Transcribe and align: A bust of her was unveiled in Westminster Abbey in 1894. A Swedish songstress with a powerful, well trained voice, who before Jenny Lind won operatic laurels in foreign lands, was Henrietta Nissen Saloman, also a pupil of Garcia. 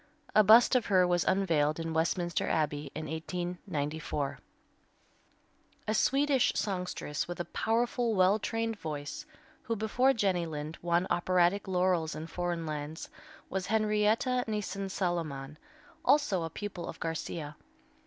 A 0.33 0.43
bust 0.43 0.73
of 0.75 0.87
her 0.87 1.05
was 1.05 1.23
unveiled 1.25 1.79
in 1.79 1.93
Westminster 1.93 2.49
Abbey 2.49 2.91
in 2.95 3.05
1894. 3.05 4.39
A 5.87 5.93
Swedish 5.93 6.51
songstress 6.55 7.27
with 7.27 7.39
a 7.39 7.45
powerful, 7.45 8.15
well 8.15 8.39
trained 8.39 8.79
voice, 8.79 9.27
who 9.61 9.75
before 9.75 10.11
Jenny 10.13 10.47
Lind 10.47 10.79
won 10.81 11.05
operatic 11.11 11.67
laurels 11.67 12.15
in 12.15 12.25
foreign 12.25 12.65
lands, 12.65 13.11
was 13.47 13.67
Henrietta 13.67 14.43
Nissen 14.47 14.89
Saloman, 14.89 15.57
also 16.03 16.41
a 16.41 16.49
pupil 16.49 16.87
of 16.89 16.99
Garcia. 16.99 17.55